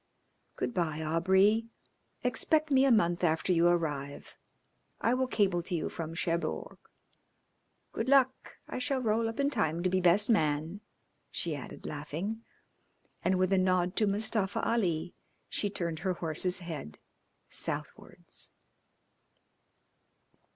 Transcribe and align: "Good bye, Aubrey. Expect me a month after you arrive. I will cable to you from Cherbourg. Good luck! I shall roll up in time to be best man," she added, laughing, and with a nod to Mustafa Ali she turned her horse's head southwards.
"Good 0.55 0.73
bye, 0.73 1.03
Aubrey. 1.03 1.67
Expect 2.23 2.71
me 2.71 2.85
a 2.85 2.91
month 2.91 3.23
after 3.23 3.53
you 3.53 3.67
arrive. 3.67 4.35
I 4.99 5.13
will 5.13 5.27
cable 5.27 5.61
to 5.61 5.75
you 5.75 5.89
from 5.89 6.15
Cherbourg. 6.15 6.79
Good 7.91 8.09
luck! 8.09 8.57
I 8.67 8.79
shall 8.79 8.99
roll 8.99 9.29
up 9.29 9.39
in 9.39 9.51
time 9.51 9.83
to 9.83 9.89
be 9.91 10.01
best 10.01 10.27
man," 10.27 10.81
she 11.29 11.55
added, 11.55 11.85
laughing, 11.85 12.43
and 13.23 13.37
with 13.37 13.53
a 13.53 13.59
nod 13.59 13.95
to 13.97 14.07
Mustafa 14.07 14.67
Ali 14.67 15.13
she 15.49 15.69
turned 15.69 15.99
her 15.99 16.13
horse's 16.13 16.61
head 16.61 16.97
southwards. 17.47 18.49